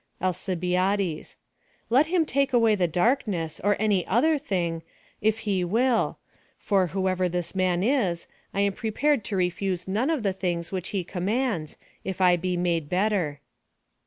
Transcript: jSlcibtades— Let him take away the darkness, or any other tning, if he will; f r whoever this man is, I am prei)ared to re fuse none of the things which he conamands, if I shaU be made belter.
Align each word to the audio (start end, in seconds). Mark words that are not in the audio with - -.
jSlcibtades— 0.19 1.35
Let 1.91 2.07
him 2.07 2.25
take 2.25 2.53
away 2.53 2.73
the 2.73 2.87
darkness, 2.87 3.59
or 3.63 3.75
any 3.79 4.03
other 4.07 4.39
tning, 4.39 4.81
if 5.21 5.41
he 5.45 5.63
will; 5.63 6.17
f 6.59 6.71
r 6.71 6.87
whoever 6.87 7.29
this 7.29 7.53
man 7.53 7.83
is, 7.83 8.25
I 8.51 8.61
am 8.61 8.73
prei)ared 8.73 9.21
to 9.25 9.35
re 9.37 9.51
fuse 9.51 9.87
none 9.87 10.09
of 10.09 10.23
the 10.23 10.33
things 10.33 10.71
which 10.71 10.89
he 10.89 11.03
conamands, 11.05 11.75
if 12.03 12.19
I 12.19 12.33
shaU 12.35 12.41
be 12.41 12.57
made 12.57 12.89
belter. 12.89 13.37